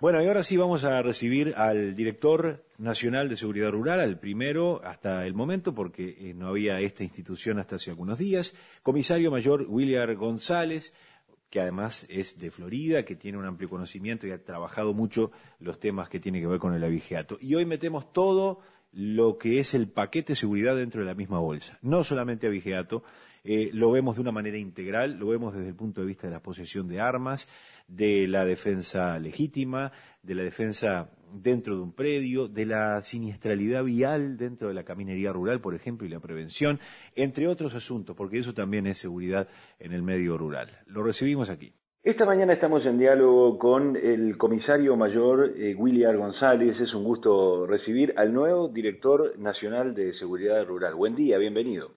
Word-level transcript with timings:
Bueno, 0.00 0.22
y 0.22 0.26
ahora 0.26 0.42
sí 0.42 0.56
vamos 0.56 0.84
a 0.84 1.02
recibir 1.02 1.52
al 1.58 1.94
director 1.94 2.64
nacional 2.78 3.28
de 3.28 3.36
seguridad 3.36 3.70
rural, 3.70 4.00
al 4.00 4.18
primero 4.18 4.80
hasta 4.82 5.26
el 5.26 5.34
momento, 5.34 5.74
porque 5.74 6.16
eh, 6.18 6.32
no 6.32 6.48
había 6.48 6.80
esta 6.80 7.04
institución 7.04 7.58
hasta 7.58 7.76
hace 7.76 7.90
algunos 7.90 8.18
días, 8.18 8.56
comisario 8.82 9.30
mayor 9.30 9.66
William 9.68 10.14
González, 10.14 10.94
que 11.50 11.60
además 11.60 12.06
es 12.08 12.38
de 12.38 12.50
Florida, 12.50 13.04
que 13.04 13.14
tiene 13.14 13.36
un 13.36 13.44
amplio 13.44 13.68
conocimiento 13.68 14.26
y 14.26 14.30
ha 14.30 14.42
trabajado 14.42 14.94
mucho 14.94 15.32
los 15.58 15.78
temas 15.78 16.08
que 16.08 16.18
tienen 16.18 16.40
que 16.40 16.48
ver 16.48 16.60
con 16.60 16.72
el 16.72 16.82
abigeato. 16.82 17.36
Y 17.38 17.54
hoy 17.54 17.66
metemos 17.66 18.10
todo 18.10 18.60
lo 18.92 19.38
que 19.38 19.60
es 19.60 19.74
el 19.74 19.88
paquete 19.88 20.32
de 20.32 20.36
seguridad 20.36 20.76
dentro 20.76 21.00
de 21.00 21.06
la 21.06 21.14
misma 21.14 21.38
bolsa. 21.38 21.78
No 21.82 22.04
solamente 22.04 22.46
abigeato, 22.46 23.02
eh, 23.44 23.70
lo 23.72 23.90
vemos 23.90 24.16
de 24.16 24.22
una 24.22 24.32
manera 24.32 24.58
integral, 24.58 25.18
lo 25.18 25.28
vemos 25.28 25.54
desde 25.54 25.68
el 25.68 25.74
punto 25.74 26.00
de 26.00 26.08
vista 26.08 26.26
de 26.26 26.32
la 26.32 26.42
posesión 26.42 26.88
de 26.88 27.00
armas, 27.00 27.48
de 27.88 28.26
la 28.28 28.44
defensa 28.44 29.18
legítima, 29.18 29.92
de 30.22 30.34
la 30.34 30.42
defensa 30.42 31.10
dentro 31.32 31.76
de 31.76 31.82
un 31.82 31.92
predio, 31.92 32.48
de 32.48 32.66
la 32.66 33.00
siniestralidad 33.02 33.84
vial 33.84 34.36
dentro 34.36 34.68
de 34.68 34.74
la 34.74 34.84
caminería 34.84 35.32
rural, 35.32 35.60
por 35.60 35.74
ejemplo, 35.74 36.06
y 36.06 36.10
la 36.10 36.20
prevención, 36.20 36.80
entre 37.14 37.46
otros 37.46 37.74
asuntos, 37.74 38.16
porque 38.16 38.38
eso 38.38 38.52
también 38.52 38.86
es 38.86 38.98
seguridad 38.98 39.48
en 39.78 39.92
el 39.92 40.02
medio 40.02 40.36
rural. 40.36 40.80
Lo 40.86 41.02
recibimos 41.02 41.48
aquí. 41.48 41.72
Esta 42.02 42.24
mañana 42.24 42.54
estamos 42.54 42.86
en 42.86 42.96
diálogo 42.96 43.58
con 43.58 43.94
el 43.94 44.38
comisario 44.38 44.96
mayor 44.96 45.52
eh, 45.54 45.74
William 45.74 46.16
González. 46.16 46.80
Es 46.80 46.94
un 46.94 47.04
gusto 47.04 47.66
recibir 47.66 48.14
al 48.16 48.32
nuevo 48.32 48.68
director 48.68 49.38
nacional 49.38 49.94
de 49.94 50.14
seguridad 50.14 50.64
rural. 50.66 50.94
Buen 50.94 51.14
día, 51.14 51.36
bienvenido. 51.36 51.90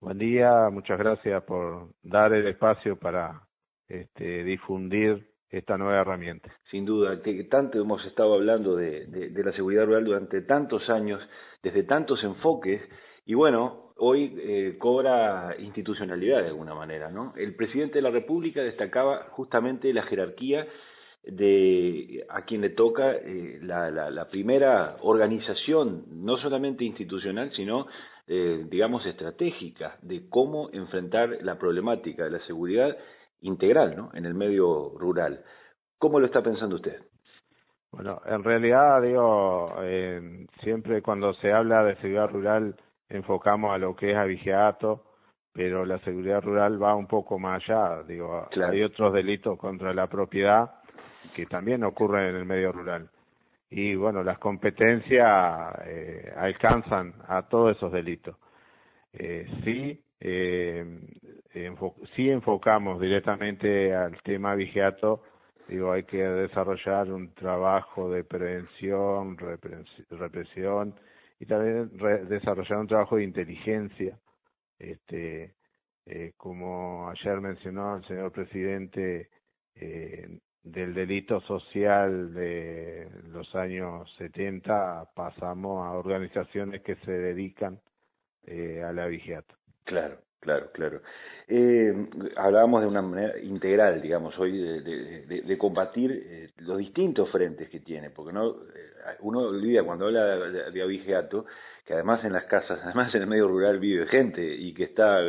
Buen 0.00 0.16
día, 0.16 0.70
muchas 0.72 0.98
gracias 0.98 1.42
por 1.42 1.90
dar 2.02 2.32
el 2.32 2.46
espacio 2.46 2.96
para 2.96 3.42
este, 3.86 4.42
difundir 4.42 5.28
esta 5.50 5.76
nueva 5.76 6.00
herramienta. 6.00 6.50
Sin 6.70 6.86
duda, 6.86 7.20
que 7.20 7.44
tanto 7.44 7.78
hemos 7.78 8.02
estado 8.06 8.32
hablando 8.32 8.74
de, 8.74 9.06
la 9.34 9.52
seguridad 9.52 9.84
rural 9.84 10.04
durante 10.06 10.40
tantos 10.40 10.88
años, 10.88 11.20
desde 11.62 11.82
tantos 11.82 12.24
enfoques, 12.24 12.80
y 13.26 13.34
bueno, 13.34 13.85
hoy 13.96 14.34
eh, 14.38 14.76
cobra 14.78 15.56
institucionalidad 15.58 16.42
de 16.42 16.48
alguna 16.48 16.74
manera, 16.74 17.10
¿no? 17.10 17.32
El 17.36 17.54
presidente 17.54 17.96
de 17.96 18.02
la 18.02 18.10
República 18.10 18.62
destacaba 18.62 19.28
justamente 19.30 19.92
la 19.92 20.02
jerarquía 20.02 20.66
de 21.26 22.24
a 22.28 22.42
quien 22.42 22.60
le 22.60 22.70
toca 22.70 23.12
eh, 23.12 23.58
la, 23.62 24.28
primera 24.30 24.96
organización, 25.00 26.04
no 26.10 26.36
solamente 26.38 26.84
institucional, 26.84 27.50
sino, 27.56 27.86
eh, 28.28 28.64
digamos, 28.70 29.04
estratégica, 29.06 29.98
de 30.02 30.28
cómo 30.28 30.70
enfrentar 30.72 31.38
la 31.42 31.58
problemática 31.58 32.24
de 32.24 32.30
la 32.30 32.46
seguridad 32.46 32.96
integral 33.40 33.96
¿no? 33.96 34.10
en 34.14 34.24
el 34.24 34.34
medio 34.34 34.92
rural. 34.96 35.42
¿Cómo 35.98 36.20
lo 36.20 36.26
está 36.26 36.42
pensando 36.42 36.76
usted? 36.76 37.00
Bueno, 37.90 38.20
en 38.26 38.44
realidad, 38.44 39.02
digo, 39.02 39.74
eh, 39.82 40.46
siempre 40.62 41.02
cuando 41.02 41.34
se 41.34 41.52
habla 41.52 41.82
de 41.82 41.96
seguridad 41.96 42.28
rural 42.28 42.76
enfocamos 43.08 43.74
a 43.74 43.78
lo 43.78 43.94
que 43.94 44.12
es 44.12 44.16
abigeato, 44.16 45.04
pero 45.52 45.84
la 45.84 45.98
seguridad 46.00 46.42
rural 46.42 46.82
va 46.82 46.94
un 46.94 47.06
poco 47.06 47.38
más 47.38 47.62
allá. 47.62 48.02
Digo, 48.02 48.48
hay 48.68 48.82
otros 48.82 49.12
delitos 49.12 49.58
contra 49.58 49.94
la 49.94 50.06
propiedad 50.06 50.70
que 51.34 51.46
también 51.46 51.82
ocurren 51.84 52.28
en 52.30 52.36
el 52.36 52.44
medio 52.44 52.72
rural. 52.72 53.08
Y 53.70 53.94
bueno, 53.94 54.22
las 54.22 54.38
competencias 54.38 55.72
eh, 55.86 56.32
alcanzan 56.36 57.14
a 57.26 57.42
todos 57.48 57.76
esos 57.76 57.90
delitos. 57.90 58.36
Eh, 59.12 59.46
sí, 59.64 60.00
eh, 60.20 60.84
si 62.14 62.30
enfocamos 62.30 63.00
directamente 63.00 63.94
al 63.94 64.20
tema 64.22 64.54
vigiato, 64.54 65.22
digo, 65.68 65.92
hay 65.92 66.04
que 66.04 66.18
desarrollar 66.18 67.10
un 67.10 67.32
trabajo 67.34 68.10
de 68.10 68.24
prevención, 68.24 69.36
represión 70.10 70.94
y 71.38 71.46
también 71.46 71.90
desarrollar 72.28 72.78
un 72.78 72.86
trabajo 72.86 73.16
de 73.16 73.24
inteligencia. 73.24 74.18
Este, 74.78 75.54
eh, 76.06 76.32
como 76.36 77.08
ayer 77.08 77.40
mencionó 77.40 77.96
el 77.96 78.04
señor 78.06 78.32
presidente, 78.32 79.30
eh, 79.74 80.38
del 80.66 80.94
delito 80.94 81.40
social 81.42 82.34
de 82.34 83.08
los 83.28 83.54
años 83.54 84.12
70 84.18 85.10
pasamos 85.14 85.86
a 85.86 85.92
organizaciones 85.92 86.82
que 86.82 86.96
se 86.96 87.12
dedican 87.12 87.80
eh, 88.46 88.82
a 88.82 88.92
la 88.92 89.06
vigiato. 89.06 89.54
Claro, 89.84 90.18
claro, 90.46 90.70
claro. 90.72 91.00
Eh, 91.48 92.08
hablábamos 92.36 92.82
de 92.82 92.86
una 92.88 93.02
manera 93.02 93.38
integral, 93.38 94.00
digamos, 94.00 94.38
hoy 94.38 94.52
de, 94.58 95.58
combatir 95.58 96.10
eh, 96.12 96.50
los 96.58 96.78
distintos 96.78 97.30
frentes 97.30 97.68
que 97.68 97.80
tiene, 97.80 98.10
porque 98.10 98.32
no 98.32 98.50
eh, 98.50 99.16
uno 99.20 99.40
olvida 99.40 99.82
cuando 99.82 100.06
habla 100.06 100.36
de, 100.70 100.82
abigeato 100.82 101.46
que 101.84 101.94
además 101.94 102.24
en 102.24 102.32
las 102.32 102.44
casas, 102.44 102.80
además 102.84 103.14
en 103.14 103.22
el 103.22 103.28
medio 103.28 103.48
rural 103.48 103.78
vive 103.78 104.06
gente 104.06 104.42
y 104.42 104.72
que 104.72 104.84
está 104.84 105.20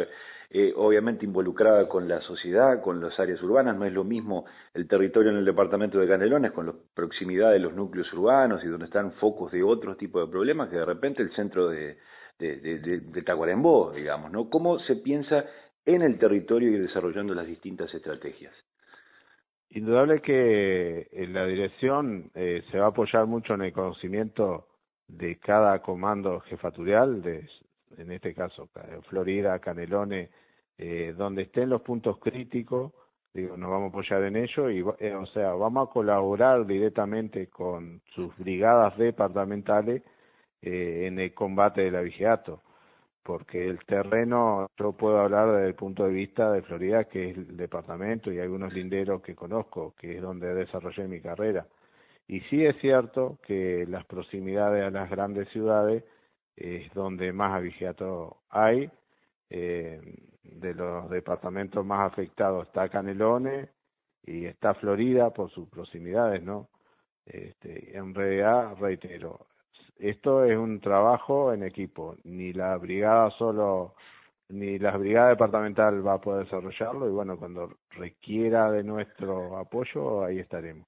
eh, 0.49 0.73
obviamente 0.75 1.25
involucrada 1.25 1.87
con 1.87 2.07
la 2.07 2.21
sociedad, 2.21 2.81
con 2.81 3.01
las 3.01 3.19
áreas 3.19 3.41
urbanas, 3.41 3.75
no 3.75 3.85
es 3.85 3.93
lo 3.93 4.03
mismo 4.03 4.45
el 4.73 4.87
territorio 4.87 5.31
en 5.31 5.37
el 5.37 5.45
departamento 5.45 5.99
de 5.99 6.07
Canelones 6.07 6.51
con 6.51 6.67
la 6.67 6.73
proximidad 6.93 7.51
de 7.51 7.59
los 7.59 7.73
núcleos 7.73 8.11
urbanos 8.13 8.63
y 8.63 8.67
donde 8.67 8.85
están 8.85 9.11
focos 9.13 9.51
de 9.51 9.61
otro 9.61 9.97
tipo 9.97 10.19
de 10.19 10.31
problemas 10.31 10.69
que 10.69 10.77
de 10.77 10.85
repente 10.85 11.21
el 11.21 11.31
centro 11.35 11.69
de, 11.69 11.97
de, 12.39 12.57
de, 12.57 12.99
de 12.99 13.21
Tacuarembó, 13.21 13.91
digamos, 13.91 14.31
¿no? 14.31 14.49
¿Cómo 14.49 14.79
se 14.79 14.97
piensa 14.97 15.45
en 15.85 16.01
el 16.01 16.19
territorio 16.19 16.69
y 16.69 16.79
desarrollando 16.79 17.33
las 17.33 17.47
distintas 17.47 17.93
estrategias? 17.93 18.53
Indudable 19.69 20.21
que 20.21 21.07
en 21.11 21.33
la 21.33 21.45
dirección 21.45 22.31
eh, 22.35 22.63
se 22.71 22.79
va 22.79 22.85
a 22.85 22.89
apoyar 22.89 23.25
mucho 23.25 23.53
en 23.53 23.63
el 23.63 23.73
conocimiento 23.73 24.67
de 25.07 25.37
cada 25.39 25.81
comando 25.81 26.39
jefatorial, 26.41 27.21
de, 27.21 27.47
en 27.97 28.11
este 28.11 28.33
caso 28.33 28.69
Florida, 29.09 29.59
Canelones, 29.59 30.29
eh, 30.77 31.13
donde 31.17 31.43
estén 31.43 31.69
los 31.69 31.81
puntos 31.81 32.17
críticos, 32.19 32.93
digo, 33.33 33.57
nos 33.57 33.69
vamos 33.69 33.87
a 33.87 33.89
apoyar 33.89 34.23
en 34.23 34.37
ello 34.37 34.69
y, 34.69 34.79
eh, 34.99 35.15
o 35.15 35.25
sea, 35.27 35.53
vamos 35.53 35.89
a 35.89 35.91
colaborar 35.91 36.65
directamente 36.65 37.47
con 37.47 38.01
sus 38.13 38.35
brigadas 38.37 38.97
departamentales 38.97 40.03
eh, 40.61 41.05
en 41.07 41.19
el 41.19 41.33
combate 41.33 41.81
del 41.81 41.95
abigeato, 41.95 42.61
porque 43.23 43.67
el 43.67 43.79
terreno, 43.85 44.69
yo 44.77 44.93
puedo 44.93 45.19
hablar 45.19 45.51
desde 45.51 45.67
el 45.67 45.75
punto 45.75 46.05
de 46.05 46.11
vista 46.11 46.51
de 46.51 46.61
Florida, 46.63 47.05
que 47.05 47.31
es 47.31 47.37
el 47.37 47.57
departamento 47.57 48.31
y 48.31 48.39
algunos 48.39 48.73
linderos 48.73 49.21
que 49.21 49.35
conozco, 49.35 49.93
que 49.97 50.17
es 50.17 50.21
donde 50.21 50.53
desarrollé 50.53 51.07
mi 51.07 51.21
carrera. 51.21 51.67
Y 52.27 52.41
sí 52.41 52.65
es 52.65 52.77
cierto 52.81 53.39
que 53.45 53.85
las 53.87 54.05
proximidades 54.05 54.83
a 54.83 54.89
las 54.89 55.09
grandes 55.09 55.49
ciudades 55.49 56.03
es 56.55 56.93
donde 56.93 57.31
más 57.33 57.53
abigeato 57.55 58.37
hay. 58.49 58.89
Eh, 59.49 60.01
de 60.43 60.73
los 60.73 61.09
departamentos 61.09 61.85
más 61.85 62.11
afectados 62.11 62.67
está 62.67 62.89
Canelones 62.89 63.69
y 64.23 64.45
está 64.45 64.73
Florida 64.75 65.29
por 65.31 65.49
sus 65.51 65.69
proximidades, 65.69 66.43
¿no? 66.43 66.69
Este, 67.25 67.97
en 67.97 68.13
realidad, 68.13 68.75
reitero, 68.79 69.47
esto 69.99 70.43
es 70.45 70.57
un 70.57 70.79
trabajo 70.79 71.53
en 71.53 71.63
equipo, 71.63 72.15
ni 72.23 72.53
la 72.53 72.77
brigada 72.77 73.31
solo, 73.31 73.95
ni 74.49 74.79
la 74.79 74.95
brigada 74.97 75.29
departamental 75.29 76.05
va 76.05 76.13
a 76.13 76.21
poder 76.21 76.45
desarrollarlo 76.45 77.07
y 77.07 77.11
bueno, 77.11 77.37
cuando 77.37 77.77
requiera 77.91 78.71
de 78.71 78.83
nuestro 78.83 79.57
apoyo, 79.57 80.23
ahí 80.23 80.39
estaremos. 80.39 80.87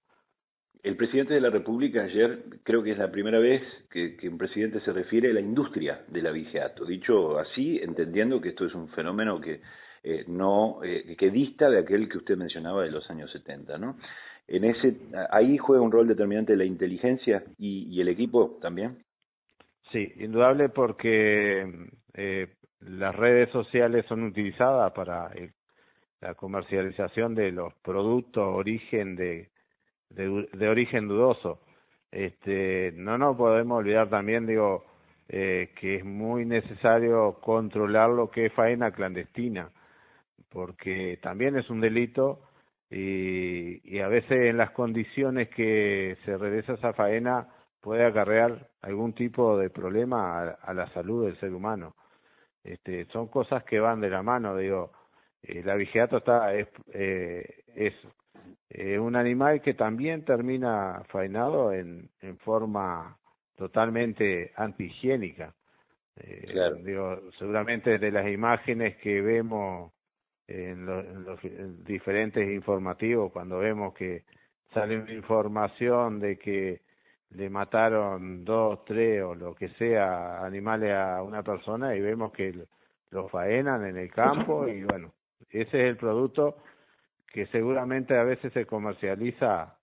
El 0.82 0.96
presidente 0.96 1.34
de 1.34 1.42
la 1.42 1.50
República 1.50 2.04
ayer, 2.04 2.46
creo 2.64 2.82
que 2.82 2.92
es 2.92 2.98
la 2.98 3.12
primera 3.12 3.40
vez 3.40 3.62
que, 3.90 4.18
un 4.30 4.38
presidente 4.38 4.80
se 4.80 4.94
refiere 4.94 5.30
a 5.30 5.34
la 5.34 5.42
industria 5.42 6.06
del 6.08 6.28
abigeato. 6.28 6.86
Dicho 6.86 7.38
así, 7.38 7.80
entendiendo 7.82 8.40
que 8.40 8.50
esto 8.50 8.66
es 8.66 8.74
un 8.74 8.88
fenómeno 8.90 9.42
que 9.42 9.60
eh, 10.04 10.24
no 10.28 10.80
eh, 10.82 11.18
que 11.18 11.32
dista 11.32 11.70
de 11.70 11.80
aquel 11.80 12.08
que 12.08 12.20
usted 12.20 12.38
mencionaba 12.38 12.84
de 12.84 12.92
los 12.92 13.10
años 13.10 13.30
70, 13.32 13.78
¿no? 13.78 13.98
En 14.52 14.64
ese, 14.64 14.96
ahí 15.32 15.58
juega 15.58 15.82
un 15.82 15.92
rol 15.92 16.08
determinante 16.08 16.56
la 16.56 16.66
inteligencia 16.66 17.44
y, 17.58 18.02
el 18.02 18.08
equipo 18.08 18.58
también. 18.62 18.98
Sí, 19.92 20.12
indudable 20.18 20.70
porque 20.70 21.90
eh, 22.14 22.48
las 22.82 23.16
redes 23.16 23.50
sociales 23.52 24.06
son 24.08 24.24
utilizadas 24.24 24.92
para 24.94 25.32
la 26.22 26.36
comercialización 26.36 27.36
de 27.36 27.52
los 27.52 27.74
productos 27.76 28.44
origen 28.44 29.16
de 29.16 29.50
de, 30.10 30.68
origen 30.68 31.08
dudoso. 31.08 31.60
Este, 32.12 32.92
no 32.96 33.18
nos 33.18 33.38
podemos 33.38 33.80
olvidar 33.80 34.10
también, 34.10 34.48
digo, 34.48 34.86
eh, 35.28 35.72
que 35.80 35.98
es 35.98 36.06
muy 36.06 36.46
necesario 36.46 37.40
controlar 37.42 38.10
lo 38.10 38.30
que 38.32 38.48
es 38.48 38.54
faena 38.54 38.92
clandestina, 38.92 39.70
porque 40.50 41.20
también 41.22 41.56
es 41.58 41.70
un 41.70 41.82
delito 41.82 42.42
y, 42.90 43.82
y 43.84 44.00
a 44.00 44.08
veces 44.08 44.32
en 44.32 44.58
las 44.58 44.72
condiciones 44.72 45.50
que 45.50 46.18
se 46.26 46.38
realiza 46.38 46.74
esa 46.74 46.94
faena 46.94 47.48
puede 47.82 48.06
acarrear 48.06 48.70
algún 48.82 49.14
tipo 49.14 49.58
de 49.58 49.70
problema 49.70 50.50
a, 50.62 50.74
la 50.74 50.92
salud 50.94 51.26
del 51.26 51.40
ser 51.40 51.54
humano. 51.54 51.96
Este, 52.64 53.06
son 53.06 53.28
cosas 53.28 53.64
que 53.64 53.80
van 53.80 54.02
de 54.02 54.10
la 54.10 54.22
mano, 54.22 54.56
digo, 54.58 54.92
el 55.42 55.70
abigeato 55.70 56.18
está 56.18 56.54
es, 56.54 56.68
eh, 56.94 57.64
es 57.76 57.94
eh, 58.70 59.00
un 59.00 59.16
animal 59.16 59.62
que 59.62 59.74
también 59.74 60.26
termina 60.26 61.02
faenado 61.08 61.72
en, 61.72 62.10
en 62.22 62.38
forma 62.40 63.18
totalmente 63.56 64.52
antihigiénica. 64.56 65.54
Eh, 66.18 66.54
digo, 66.84 67.32
seguramente 67.38 67.98
de 67.98 68.12
las 68.12 68.28
imágenes 68.28 68.98
que 68.98 69.22
vemos 69.22 69.94
en 70.50 70.86
los, 70.86 71.40
diferentes 71.86 72.50
informativos, 72.50 73.32
cuando 73.32 73.60
vemos 73.60 73.94
que 73.94 74.24
sale 74.74 75.00
una 75.00 75.14
información 75.14 76.20
de 76.20 76.38
que 76.38 76.82
le 77.32 77.50
mataron 77.50 78.44
dos, 78.44 78.84
tres 78.86 79.22
o 79.24 79.36
lo 79.36 79.54
que 79.54 79.70
sea 79.70 80.44
animales 80.44 80.92
a 80.92 81.22
una 81.22 81.44
persona 81.44 81.96
y 81.96 82.02
vemos 82.02 82.32
que 82.32 82.66
los 83.12 83.32
faenan 83.32 83.86
en 83.86 83.98
el 83.98 84.12
campo 84.12 84.68
y 84.68 84.84
bueno, 84.84 85.14
ese 85.52 85.84
es 85.84 85.90
el 85.90 85.98
producto 85.98 86.58
que 87.28 87.46
seguramente 87.48 88.18
a 88.18 88.24
veces 88.24 88.52
se 88.54 88.66
comercializa 88.66 89.78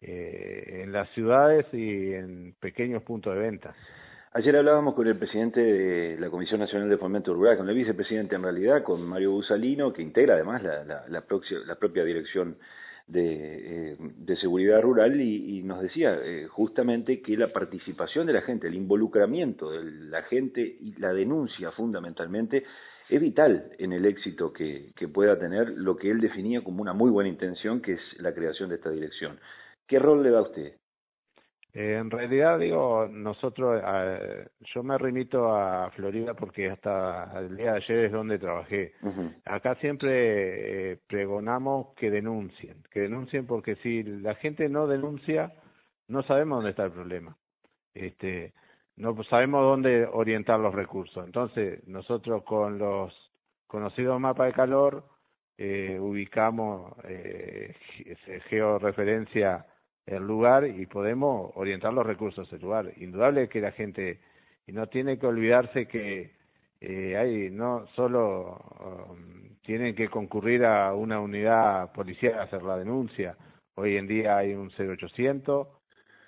eh, 0.00 0.82
en 0.84 0.92
las 0.92 1.08
ciudades 1.10 1.66
y 1.72 2.12
en 2.12 2.54
pequeños 2.60 3.02
puntos 3.02 3.34
de 3.34 3.40
venta. 3.40 3.74
Ayer 4.36 4.56
hablábamos 4.56 4.94
con 4.94 5.06
el 5.06 5.16
presidente 5.16 5.60
de 5.60 6.18
la 6.18 6.28
Comisión 6.28 6.58
Nacional 6.58 6.88
de 6.88 6.98
Fomento 6.98 7.32
Rural, 7.32 7.56
con 7.56 7.68
el 7.68 7.74
vicepresidente 7.76 8.34
en 8.34 8.42
realidad, 8.42 8.82
con 8.82 9.00
Mario 9.06 9.30
Busalino, 9.30 9.92
que 9.92 10.02
integra 10.02 10.34
además 10.34 10.60
la, 10.60 10.82
la, 10.82 11.04
la, 11.06 11.20
propia 11.76 12.02
dirección 12.02 12.58
de, 13.06 13.92
eh, 13.92 13.96
de 14.00 14.36
seguridad 14.38 14.82
rural, 14.82 15.20
y, 15.20 15.62
nos 15.62 15.80
decía 15.80 16.18
eh, 16.20 16.48
justamente 16.48 17.22
que 17.22 17.36
la 17.36 17.52
participación 17.52 18.26
de 18.26 18.32
la 18.32 18.42
gente, 18.42 18.66
el 18.66 18.74
involucramiento 18.74 19.70
de 19.70 19.84
la 19.84 20.22
gente 20.24 20.62
y 20.62 20.98
la 20.98 21.12
denuncia 21.12 21.70
fundamentalmente 21.70 22.64
es 23.08 23.20
vital 23.20 23.70
en 23.78 23.92
el 23.92 24.04
éxito 24.04 24.52
que, 24.52 24.90
que 24.96 25.06
pueda 25.06 25.38
tener 25.38 25.68
lo 25.68 25.96
que 25.96 26.10
él 26.10 26.18
definía 26.18 26.64
como 26.64 26.82
una 26.82 26.92
muy 26.92 27.12
buena 27.12 27.30
intención, 27.30 27.80
que 27.80 27.92
es 27.92 28.00
la 28.18 28.34
creación 28.34 28.68
de 28.68 28.74
esta 28.74 28.90
dirección. 28.90 29.38
¿Qué 29.86 30.00
rol 30.00 30.24
le 30.24 30.30
da 30.30 30.40
a 30.40 30.42
usted? 30.42 30.74
Eh, 31.74 31.96
en 32.00 32.08
realidad, 32.08 32.60
digo, 32.60 33.08
nosotros, 33.10 33.82
eh, 33.84 34.46
yo 34.72 34.84
me 34.84 34.96
remito 34.96 35.52
a 35.56 35.90
Florida 35.90 36.32
porque 36.34 36.70
hasta 36.70 37.36
el 37.40 37.56
día 37.56 37.72
de 37.72 37.78
ayer 37.78 38.04
es 38.04 38.12
donde 38.12 38.38
trabajé. 38.38 38.92
Acá 39.44 39.74
siempre 39.76 40.92
eh, 40.92 40.98
pregonamos 41.08 41.88
que 41.96 42.12
denuncien, 42.12 42.84
que 42.92 43.00
denuncien 43.00 43.46
porque 43.46 43.74
si 43.76 44.04
la 44.04 44.36
gente 44.36 44.68
no 44.68 44.86
denuncia, 44.86 45.52
no 46.06 46.22
sabemos 46.22 46.58
dónde 46.58 46.70
está 46.70 46.84
el 46.84 46.92
problema. 46.92 47.36
Este, 47.92 48.52
no 48.96 49.20
sabemos 49.24 49.62
dónde 49.62 50.06
orientar 50.06 50.60
los 50.60 50.74
recursos. 50.74 51.26
Entonces, 51.26 51.84
nosotros 51.88 52.44
con 52.44 52.78
los 52.78 53.12
conocidos 53.66 54.20
mapas 54.20 54.46
de 54.46 54.52
calor, 54.52 55.04
eh, 55.58 55.98
ubicamos 56.00 56.92
eh, 57.04 57.74
georreferencia 58.48 59.66
el 60.06 60.22
lugar 60.26 60.66
y 60.66 60.86
podemos 60.86 61.50
orientar 61.54 61.92
los 61.92 62.06
recursos 62.06 62.50
del 62.50 62.60
lugar. 62.60 62.92
Indudable 62.96 63.48
que 63.48 63.60
la 63.60 63.72
gente 63.72 64.20
y 64.66 64.72
no 64.72 64.86
tiene 64.86 65.18
que 65.18 65.26
olvidarse 65.26 65.86
que 65.86 66.32
eh, 66.80 67.16
hay 67.16 67.50
no 67.50 67.86
solo 67.94 68.60
um, 68.80 69.56
tienen 69.62 69.94
que 69.94 70.08
concurrir 70.08 70.64
a 70.64 70.94
una 70.94 71.20
unidad 71.20 71.92
policial 71.92 72.38
a 72.38 72.42
hacer 72.42 72.62
la 72.62 72.76
denuncia. 72.76 73.36
Hoy 73.76 73.96
en 73.96 74.06
día 74.06 74.36
hay 74.36 74.54
un 74.54 74.70
0800 74.70 75.68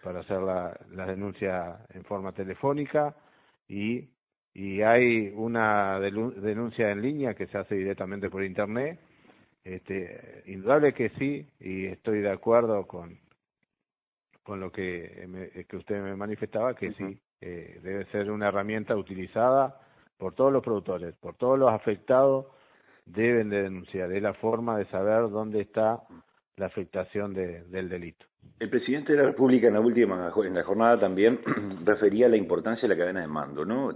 para 0.03 0.21
hacer 0.21 0.41
la, 0.41 0.79
la 0.93 1.07
denuncia 1.07 1.79
en 1.93 2.05
forma 2.05 2.33
telefónica 2.33 3.15
y, 3.69 4.09
y 4.55 4.81
hay 4.81 5.33
una 5.35 6.01
denuncia 6.01 6.91
en 6.91 7.03
línea 7.03 7.35
que 7.35 7.47
se 7.49 7.59
hace 7.59 7.75
directamente 7.75 8.31
por 8.31 8.43
internet. 8.43 8.99
Este, 9.65 10.45
indudable 10.47 10.95
que 10.95 11.09
sí, 11.19 11.45
y 11.59 11.87
estoy 11.87 12.21
de 12.21 12.31
acuerdo 12.31 12.87
con, 12.87 13.19
con 14.47 14.61
lo 14.61 14.71
que, 14.71 15.67
que 15.69 15.77
usted 15.77 16.01
me 16.01 16.15
manifestaba, 16.15 16.75
que 16.77 16.93
sí, 16.93 17.19
eh, 17.41 17.81
debe 17.83 18.05
ser 18.13 18.31
una 18.31 18.47
herramienta 18.47 18.95
utilizada 18.95 19.81
por 20.17 20.35
todos 20.35 20.53
los 20.53 20.63
productores, 20.63 21.17
por 21.17 21.35
todos 21.35 21.59
los 21.59 21.73
afectados, 21.73 22.47
deben 23.05 23.51
de 23.51 23.65
denunciar. 23.65 24.13
Es 24.13 24.23
la 24.23 24.35
forma 24.35 24.79
de 24.79 24.85
saber 24.87 25.31
dónde 25.31 25.63
está 25.63 26.01
la 26.57 26.67
afectación 26.67 27.35
de, 27.35 27.65
del 27.65 27.89
delito. 27.89 28.25
El 28.61 28.71
presidente 28.71 29.13
de 29.13 29.19
la 29.19 29.25
República 29.25 29.67
en 29.67 29.75
la 29.75 29.81
última 29.81 30.33
en 30.45 30.55
la 30.55 30.63
jornada 30.63 31.01
también 31.01 31.41
refería 31.85 32.29
la 32.29 32.37
importancia 32.37 32.89
de 32.89 32.95
la 32.95 33.01
cadena 33.01 33.23
de 33.23 33.27
mando, 33.27 33.65
¿no? 33.65 33.89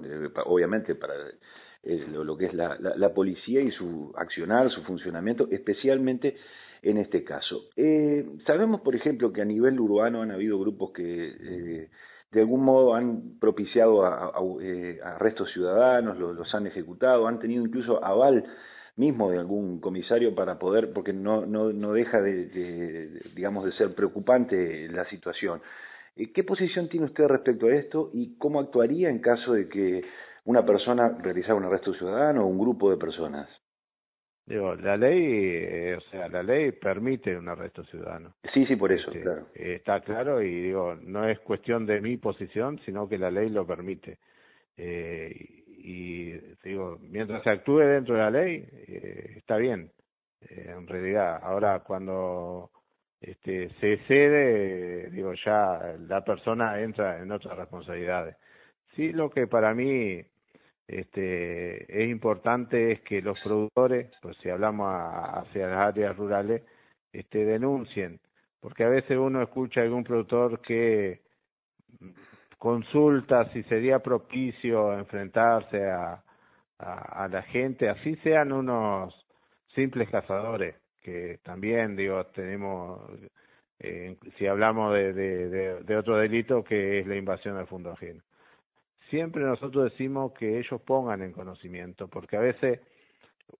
Obviamente 0.46 0.96
para 0.96 1.14
eh, 1.84 2.06
lo, 2.10 2.36
que 2.36 2.46
es 2.46 2.54
la, 2.54 2.76
la, 2.80 2.96
la, 2.96 3.14
policía 3.14 3.60
y 3.60 3.70
su 3.70 4.12
accionar, 4.16 4.68
su 4.72 4.82
funcionamiento, 4.82 5.46
especialmente 5.52 6.34
en 6.82 6.98
este 6.98 7.24
caso. 7.24 7.64
Eh, 7.76 8.24
sabemos, 8.46 8.80
por 8.80 8.96
ejemplo, 8.96 9.32
que 9.32 9.42
a 9.42 9.44
nivel 9.44 9.78
urbano 9.78 10.22
han 10.22 10.30
habido 10.30 10.58
grupos 10.58 10.92
que 10.92 11.28
eh, 11.28 11.90
de 12.30 12.40
algún 12.40 12.64
modo 12.64 12.94
han 12.94 13.38
propiciado 13.38 14.04
a, 14.04 14.32
eh, 14.62 14.98
arrestos 15.02 15.50
ciudadanos, 15.52 16.18
los, 16.18 16.54
han 16.54 16.66
ejecutado, 16.66 17.26
han 17.26 17.38
tenido 17.38 17.64
incluso 17.64 18.02
aval 18.04 18.44
mismo 18.96 19.30
de 19.30 19.38
algún 19.38 19.80
comisario 19.80 20.34
para 20.34 20.58
poder, 20.58 20.92
porque 20.92 21.12
no, 21.12 21.46
no, 21.46 21.72
no 21.72 21.92
deja 21.92 22.20
de, 22.20 23.20
digamos, 23.34 23.64
de 23.64 23.72
ser 23.72 23.94
preocupante 23.94 24.88
la 24.88 25.08
situación. 25.08 25.62
¿Qué 26.34 26.44
posición 26.44 26.88
tiene 26.88 27.06
usted 27.06 27.24
respecto 27.24 27.66
a 27.66 27.74
esto 27.74 28.10
y 28.12 28.36
cómo 28.36 28.60
actuaría 28.60 29.08
en 29.08 29.20
caso 29.20 29.52
de 29.52 29.68
que 29.68 30.04
una 30.44 30.66
persona 30.66 31.16
realizara 31.22 31.54
un 31.54 31.64
arresto 31.64 31.94
ciudadano 31.94 32.44
o 32.44 32.46
un 32.46 32.58
grupo 32.58 32.90
de 32.90 32.98
personas? 32.98 33.48
Digo, 34.46 34.74
la 34.74 34.96
ley, 34.96 35.22
eh, 35.22 35.96
o 35.96 36.00
sea, 36.10 36.28
la 36.28 36.42
ley 36.42 36.72
permite 36.72 37.36
un 37.36 37.48
arresto 37.48 37.84
ciudadano. 37.84 38.34
Sí, 38.52 38.66
sí, 38.66 38.74
por 38.74 38.90
eso, 38.90 39.10
este, 39.10 39.22
claro. 39.22 39.46
está 39.54 40.00
claro 40.00 40.42
y 40.42 40.62
digo, 40.62 40.96
no 41.02 41.28
es 41.28 41.38
cuestión 41.40 41.86
de 41.86 42.00
mi 42.00 42.16
posición, 42.16 42.80
sino 42.84 43.08
que 43.08 43.18
la 43.18 43.30
ley 43.30 43.48
lo 43.48 43.66
permite. 43.66 44.18
Eh, 44.76 45.60
y, 45.82 46.32
digo, 46.64 46.98
mientras 47.00 47.42
se 47.42 47.50
actúe 47.50 47.78
dentro 47.78 48.14
de 48.14 48.20
la 48.20 48.30
ley, 48.30 48.66
eh, 48.72 49.34
está 49.36 49.56
bien. 49.56 49.90
Eh, 50.40 50.74
en 50.76 50.86
realidad, 50.86 51.38
ahora 51.42 51.80
cuando 51.80 52.70
este, 53.20 53.70
se 53.80 53.98
cede, 54.08 55.10
digo, 55.10 55.32
ya 55.44 55.96
la 56.08 56.24
persona 56.24 56.80
entra 56.80 57.22
en 57.22 57.30
otras 57.30 57.56
responsabilidades. 57.56 58.36
Sí, 58.94 59.12
lo 59.12 59.30
que 59.30 59.46
para 59.46 59.74
mí 59.74 60.22
este, 60.90 62.02
es 62.02 62.10
importante 62.10 62.90
es 62.92 63.00
que 63.02 63.22
los 63.22 63.38
productores, 63.40 64.10
pues 64.20 64.36
si 64.38 64.50
hablamos 64.50 64.88
hacia 64.90 65.68
las 65.68 65.78
áreas 65.78 66.16
rurales, 66.16 66.62
este, 67.12 67.44
denuncien, 67.44 68.18
porque 68.60 68.84
a 68.84 68.88
veces 68.88 69.16
uno 69.16 69.40
escucha 69.42 69.80
a 69.80 69.84
algún 69.84 70.02
productor 70.02 70.60
que 70.60 71.20
consulta 72.58 73.50
si 73.52 73.62
sería 73.64 74.00
propicio 74.00 74.92
enfrentarse 74.98 75.90
a, 75.90 76.24
a, 76.78 77.28
la 77.28 77.42
gente, 77.42 77.88
así 77.88 78.16
sean 78.16 78.52
unos 78.52 79.14
simples 79.74 80.10
cazadores, 80.10 80.74
que 81.00 81.38
también, 81.44 81.94
digo, 81.94 82.26
tenemos, 82.26 83.00
eh, 83.78 84.16
si 84.38 84.46
hablamos 84.46 84.92
de, 84.94 85.12
de, 85.82 85.96
otro 85.96 86.16
delito 86.16 86.64
que 86.64 86.98
es 87.00 87.06
la 87.06 87.16
invasión 87.16 87.56
del 87.56 87.66
fondo 87.66 87.92
ajeno 87.92 88.22
siempre 89.10 89.42
nosotros 89.42 89.90
decimos 89.90 90.32
que 90.32 90.58
ellos 90.58 90.80
pongan 90.82 91.22
en 91.22 91.32
conocimiento, 91.32 92.08
porque 92.08 92.36
a 92.36 92.40
veces 92.40 92.80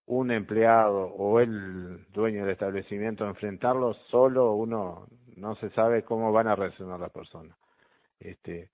un 0.07 0.30
empleado 0.30 1.07
o 1.07 1.40
el 1.40 2.07
dueño 2.12 2.42
del 2.42 2.52
establecimiento 2.52 3.26
enfrentarlo 3.26 3.95
solo 4.11 4.54
uno 4.54 5.07
no 5.37 5.54
se 5.57 5.71
sabe 5.71 6.04
cómo 6.04 6.33
van 6.33 6.49
a 6.49 6.57
reaccionar 6.57 7.00
las 7.00 7.11
personas. 7.11 7.57
Este, 8.19 8.69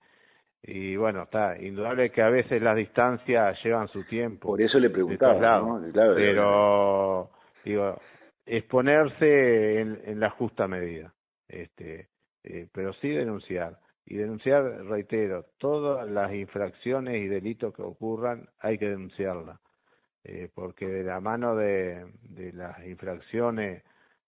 y 0.63 0.95
bueno, 0.95 1.23
está 1.23 1.57
indudable 1.59 2.11
que 2.11 2.21
a 2.21 2.29
veces 2.29 2.61
las 2.61 2.75
distancias 2.75 3.57
llevan 3.63 3.87
su 3.87 4.03
tiempo. 4.03 4.49
Por 4.49 4.61
eso 4.61 4.79
le 4.79 4.89
preguntaba, 4.89 5.59
¿no? 5.59 5.81
pero 5.93 7.29
digo, 7.63 7.99
exponerse 8.45 9.79
en, 9.79 10.01
en 10.05 10.19
la 10.19 10.29
justa 10.31 10.67
medida, 10.67 11.13
este, 11.47 12.09
eh, 12.43 12.67
pero 12.71 12.93
sí 12.93 13.09
denunciar 13.09 13.77
y 14.07 14.15
denunciar, 14.15 14.63
reitero, 14.85 15.45
todas 15.57 16.09
las 16.09 16.33
infracciones 16.33 17.17
y 17.17 17.27
delitos 17.27 17.73
que 17.73 17.83
ocurran 17.83 18.49
hay 18.59 18.77
que 18.77 18.89
denunciarlas, 18.89 19.59
eh, 20.23 20.49
porque 20.55 20.87
de 20.87 21.03
la 21.03 21.19
mano 21.19 21.55
de, 21.55 22.05
de 22.23 22.53
las 22.53 22.83
infracciones 22.85 23.83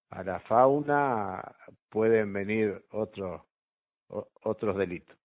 a 0.09 0.23
la 0.23 0.39
fauna 0.41 1.55
pueden 1.89 2.33
venir 2.33 2.83
otros 2.91 3.41
otros 4.43 4.77
delitos. 4.77 5.15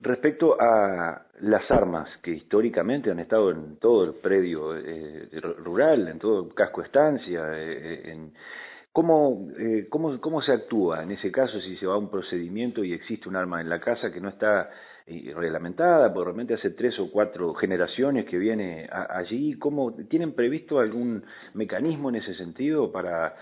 Respecto 0.00 0.60
a 0.60 1.26
las 1.40 1.70
armas 1.70 2.08
que 2.22 2.32
históricamente 2.32 3.10
han 3.10 3.20
estado 3.20 3.50
en 3.50 3.78
todo 3.78 4.04
el 4.04 4.14
predio 4.14 4.76
eh, 4.76 5.28
rural, 5.40 6.08
en 6.08 6.18
todo 6.18 6.46
el 6.46 6.54
casco 6.54 6.82
estancia, 6.82 7.42
eh, 7.54 8.10
en, 8.10 8.34
¿Cómo, 8.94 9.48
eh, 9.58 9.88
cómo, 9.90 10.20
¿Cómo 10.20 10.40
se 10.40 10.52
actúa 10.52 11.02
en 11.02 11.10
ese 11.10 11.32
caso 11.32 11.60
si 11.60 11.76
se 11.78 11.86
va 11.86 11.94
a 11.94 11.98
un 11.98 12.08
procedimiento 12.08 12.84
y 12.84 12.92
existe 12.92 13.28
un 13.28 13.34
arma 13.34 13.60
en 13.60 13.68
la 13.68 13.80
casa 13.80 14.12
que 14.12 14.20
no 14.20 14.28
está 14.28 14.70
eh, 15.04 15.32
reglamentada, 15.34 16.14
porque 16.14 16.26
realmente 16.26 16.54
hace 16.54 16.70
tres 16.70 16.96
o 17.00 17.10
cuatro 17.10 17.54
generaciones 17.54 18.24
que 18.24 18.38
viene 18.38 18.88
allí? 18.88 19.58
¿Cómo, 19.58 19.96
¿Tienen 20.08 20.32
previsto 20.32 20.78
algún 20.78 21.24
mecanismo 21.54 22.08
en 22.10 22.14
ese 22.14 22.36
sentido 22.36 22.92
para 22.92 23.34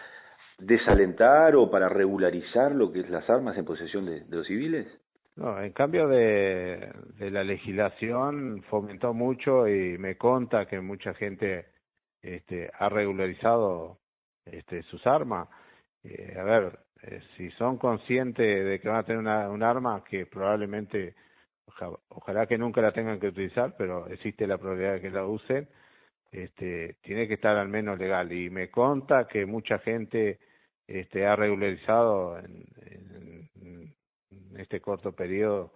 desalentar 0.59 1.55
o 1.55 1.71
para 1.71 1.87
regularizar 1.91 2.75
lo 2.75 2.91
que 2.91 3.01
es 3.01 3.11
las 3.11 3.29
armas 3.29 3.55
en 3.59 3.67
posesión 3.67 4.07
de, 4.07 4.25
los 4.31 4.47
civiles? 4.47 4.87
No, 5.37 5.61
en 5.61 5.73
cambio 5.73 6.09
de, 6.09 6.95
la 7.19 7.45
legislación 7.45 8.63
fomentó 8.71 9.13
mucho 9.13 9.69
y 9.69 9.99
me 9.99 10.17
conta 10.17 10.65
que 10.65 10.81
mucha 10.81 11.13
gente 11.13 11.67
este, 12.23 12.71
ha 12.73 12.89
regularizado 12.89 13.99
este, 14.45 14.83
sus 14.85 15.07
armas. 15.07 15.49
Eh, 16.05 16.37
a 16.39 16.43
ver, 16.43 16.79
eh, 17.03 17.21
si 17.37 17.51
son 17.53 17.79
conscientes 17.79 18.65
de 18.65 18.81
que 18.81 18.89
van 18.89 18.99
a 18.99 19.05
tener 19.05 19.19
una, 19.19 19.49
un 19.51 19.63
arma 19.63 20.03
que 20.05 20.27
probablemente, 20.27 21.15
ojalá 22.09 22.47
que 22.47 22.59
nunca 22.59 22.81
la 22.81 22.93
tengan 22.93 23.19
que 23.21 23.29
utilizar, 23.29 23.75
pero 23.77 24.07
existe 24.09 24.47
la 24.47 24.59
probabilidad 24.59 24.95
de 24.95 25.01
que 25.01 25.11
la 25.11 25.27
usen, 25.27 25.69
este, 26.31 26.97
tiene 27.03 27.29
que 27.29 27.35
estar 27.35 27.57
al 27.57 27.69
menos 27.69 27.99
legal. 27.99 28.33
Y 28.33 28.51
me 28.51 28.71
conta 28.71 29.27
que 29.29 29.47
mucha 29.47 29.79
gente 29.79 30.41
este, 30.87 31.27
ha 31.27 31.37
regularizado 31.37 32.39
en, 32.39 32.67
este 34.57 34.81
corto 34.81 35.13
periodo 35.13 35.73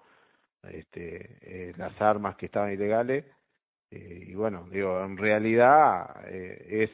este, 0.63 1.71
eh, 1.71 1.73
las 1.77 2.01
armas 2.01 2.37
que 2.37 2.47
estaban 2.47 2.73
ilegales. 2.73 3.25
Eh, 3.91 4.27
y 4.29 4.35
bueno, 4.35 4.69
digo, 4.71 5.03
en 5.03 5.17
realidad 5.17 6.25
es 6.29 6.91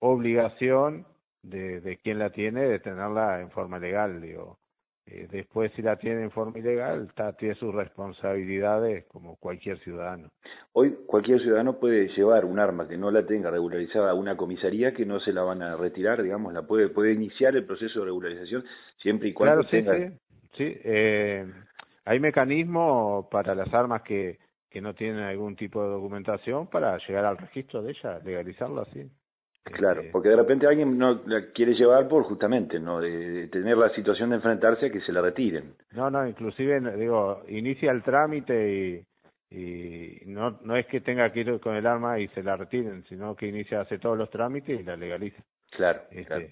obligación 0.00 1.06
de, 1.42 1.80
de 1.80 1.96
quien 1.96 2.18
la 2.18 2.30
tiene 2.30 2.62
de 2.62 2.80
tenerla 2.80 3.40
en 3.40 3.50
forma 3.50 3.78
legal, 3.78 4.20
digo. 4.20 4.58
Eh, 5.06 5.26
después, 5.30 5.72
si 5.74 5.82
la 5.82 5.96
tiene 5.96 6.22
en 6.22 6.30
forma 6.30 6.58
ilegal, 6.58 7.06
está, 7.08 7.32
tiene 7.32 7.54
sus 7.56 7.74
responsabilidades 7.74 9.06
como 9.06 9.36
cualquier 9.36 9.78
ciudadano. 9.80 10.28
Hoy 10.72 10.98
cualquier 11.06 11.40
ciudadano 11.40 11.80
puede 11.80 12.08
llevar 12.08 12.44
un 12.44 12.60
arma 12.60 12.86
que 12.86 12.96
no 12.96 13.10
la 13.10 13.26
tenga 13.26 13.50
regularizada 13.50 14.10
a 14.10 14.14
una 14.14 14.36
comisaría 14.36 14.92
que 14.92 15.06
no 15.06 15.18
se 15.18 15.32
la 15.32 15.42
van 15.42 15.62
a 15.62 15.76
retirar, 15.76 16.22
digamos, 16.22 16.52
la 16.52 16.62
puede 16.62 16.88
puede 16.90 17.12
iniciar 17.12 17.56
el 17.56 17.64
proceso 17.64 18.00
de 18.00 18.06
regularización 18.06 18.64
siempre 18.98 19.30
y 19.30 19.32
cuando 19.32 19.64
claro, 19.64 19.68
tenga. 19.68 19.98
Sí, 19.98 20.16
sí. 20.56 20.80
Eh, 20.84 21.44
hay 22.04 22.20
mecanismos 22.20 23.26
para 23.30 23.54
las 23.54 23.72
armas 23.74 24.02
que, 24.02 24.38
que 24.68 24.80
no 24.80 24.94
tienen 24.94 25.24
algún 25.24 25.56
tipo 25.56 25.82
de 25.82 25.90
documentación 25.90 26.68
para 26.68 26.96
llegar 26.98 27.24
al 27.24 27.38
registro 27.38 27.82
de 27.82 27.90
ella, 27.90 28.20
legalizarla, 28.24 28.84
sí. 28.92 29.10
Claro, 29.72 30.00
este, 30.00 30.12
porque 30.12 30.28
de 30.30 30.36
repente 30.36 30.66
alguien 30.66 30.98
no 30.98 31.22
la 31.26 31.50
quiere 31.52 31.74
llevar 31.74 32.08
por 32.08 32.24
justamente, 32.24 32.78
¿no? 32.78 33.00
De, 33.00 33.48
tener 33.48 33.76
la 33.76 33.90
situación 33.94 34.30
de 34.30 34.36
enfrentarse 34.36 34.86
a 34.86 34.90
que 34.90 35.00
se 35.00 35.12
la 35.12 35.20
retiren. 35.20 35.74
No, 35.92 36.10
no, 36.10 36.26
inclusive, 36.26 36.80
digo, 36.96 37.42
inicia 37.48 37.90
el 37.92 38.02
trámite 38.02 39.04
y, 39.50 39.56
y 39.56 40.22
no, 40.26 40.58
no 40.62 40.76
es 40.76 40.86
que 40.86 41.00
tenga 41.00 41.30
que 41.32 41.40
ir 41.40 41.60
con 41.60 41.74
el 41.76 41.86
arma 41.86 42.18
y 42.18 42.28
se 42.28 42.42
la 42.42 42.56
retiren, 42.56 43.04
sino 43.08 43.34
que 43.34 43.46
inicia, 43.46 43.80
hace 43.80 43.98
todos 43.98 44.16
los 44.16 44.30
trámites 44.30 44.80
y 44.80 44.82
la 44.82 44.96
legaliza. 44.96 45.42
Claro, 45.70 46.02
este, 46.10 46.24
claro. 46.24 46.46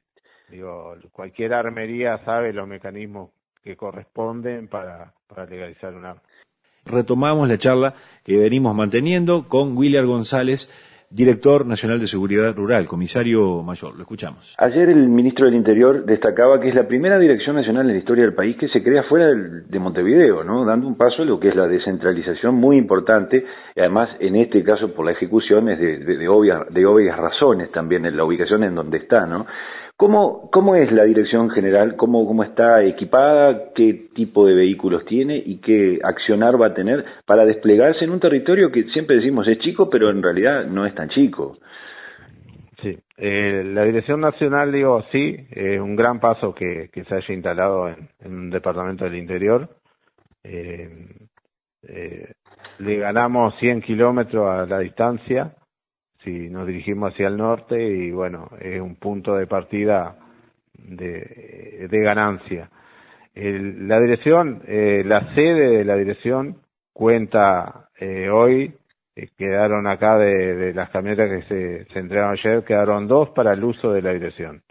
Digo, 0.51 0.95
cualquier 1.13 1.53
armería 1.53 2.25
sabe 2.25 2.53
los 2.53 2.67
mecanismos 2.67 3.31
que 3.63 3.77
corresponden 3.77 4.69
para, 4.69 5.13
para 5.27 5.47
legalizar 5.47 5.95
un 5.95 6.07
arma. 6.07 6.23
Retomamos 6.85 7.49
la 7.49 7.59
charla 7.59 7.95
que 8.25 8.39
venimos 8.39 8.75
manteniendo 8.75 9.47
con 9.47 9.77
William 9.77 10.07
González, 10.07 10.71
director 11.11 11.67
nacional 11.67 11.99
de 11.99 12.07
Seguridad 12.07 12.55
Rural, 12.55 12.87
comisario 12.87 13.63
mayor. 13.63 13.95
Lo 13.97 14.03
escuchamos. 14.03 14.55
Ayer 14.59 14.91
el 14.91 15.09
ministro 15.09 15.47
del 15.47 15.55
Interior 15.55 16.05
destacaba 16.05 16.61
que 16.61 16.69
es 16.69 16.75
la 16.75 16.87
primera 16.87 17.19
dirección 17.19 17.57
nacional 17.57 17.87
en 17.87 17.93
la 17.95 17.99
historia 17.99 18.25
del 18.25 18.35
país 18.35 18.57
que 18.59 18.69
se 18.69 18.83
crea 18.83 19.05
fuera 19.05 19.33
de 19.33 19.79
Montevideo, 19.79 20.45
¿no? 20.45 20.65
dando 20.65 20.87
un 20.87 20.97
paso 20.97 21.23
a 21.23 21.25
lo 21.25 21.41
que 21.41 21.49
es 21.49 21.57
la 21.57 21.67
descentralización 21.67 22.55
muy 22.55 22.77
importante, 22.77 23.45
y 23.75 23.81
además 23.81 24.11
en 24.21 24.37
este 24.37 24.63
caso 24.63 24.93
por 24.93 25.07
la 25.07 25.13
ejecución 25.13 25.69
es 25.71 25.79
de, 25.79 25.99
de, 25.99 26.29
obvias, 26.29 26.63
de 26.71 26.85
obvias 26.85 27.17
razones 27.17 27.71
también 27.73 28.05
en 28.05 28.17
la 28.17 28.25
ubicación 28.25 28.65
en 28.65 28.75
donde 28.75 28.99
está. 28.99 29.27
¿no? 29.27 29.47
¿Cómo, 29.99 30.49
¿Cómo 30.53 30.77
es 30.77 30.93
la 30.93 31.03
dirección 31.03 31.51
general? 31.51 31.97
¿Cómo, 31.97 32.25
¿Cómo 32.25 32.45
está 32.45 32.85
equipada? 32.85 33.73
¿Qué 33.75 34.09
tipo 34.15 34.47
de 34.47 34.55
vehículos 34.55 35.05
tiene? 35.05 35.43
¿Y 35.45 35.59
qué 35.59 35.99
accionar 36.05 36.55
va 36.55 36.69
a 36.69 36.75
tener 36.75 37.05
para 37.27 37.45
desplegarse 37.45 38.05
en 38.05 38.11
un 38.11 38.21
territorio 38.21 38.71
que 38.71 38.85
siempre 38.93 39.17
decimos 39.17 39.49
es 39.49 39.59
chico, 39.59 39.91
pero 39.91 40.09
en 40.11 40.23
realidad 40.23 40.67
no 40.67 40.87
es 40.87 40.95
tan 40.95 41.09
chico? 41.09 41.59
Sí, 42.81 42.97
eh, 43.17 43.65
la 43.75 43.83
Dirección 43.83 44.21
Nacional, 44.21 44.71
digo, 44.71 45.05
sí, 45.11 45.37
un 45.81 45.97
gran 45.97 46.21
paso 46.21 46.55
que, 46.55 46.91
que 46.93 47.03
se 47.03 47.17
haya 47.17 47.35
instalado 47.35 47.89
en, 47.89 48.09
en 48.21 48.33
un 48.33 48.51
departamento 48.51 49.05
del 49.05 49.17
interior. 49.17 49.69
Eh, 50.45 50.89
eh, 51.83 52.33
le 52.79 52.99
ganamos 52.99 53.55
100 53.59 53.83
kilómetros 53.83 54.49
a 54.49 54.65
la 54.65 54.79
distancia 54.79 55.55
si 56.25 56.49
nos 56.51 56.67
dirigimos 56.67 57.13
hacia 57.13 57.29
el 57.29 57.37
norte 57.37 57.81
y 57.81 58.11
bueno, 58.11 58.51
es 58.61 58.81
un 58.81 58.97
punto 58.97 59.37
de 59.37 59.47
partida 59.47 60.17
de, 60.75 61.89
de 61.91 62.01
ganancia. 62.01 62.71
la 63.35 64.01
dirección, 64.01 64.63
eh, 64.67 65.03
la 65.05 65.35
sede 65.35 65.79
de 65.79 65.85
la 65.85 65.97
dirección 65.97 66.59
cuenta 66.93 67.89
eh, 68.01 68.29
hoy, 68.29 68.75
eh, 69.15 69.29
quedaron 69.37 69.87
acá 69.87 70.19
de, 70.19 70.55
de, 70.57 70.75
las 70.75 70.91
camionetas 70.91 71.31
que 71.31 71.49
se, 71.49 71.85
se 71.93 71.99
entregaron 71.99 72.33
ayer, 72.33 72.65
quedaron 72.65 73.07
dos 73.07 73.31
para 73.31 73.53
el 73.53 73.63
uso 73.63 73.93
de 73.93 74.03
la 74.03 74.13
dirección. 74.13 74.63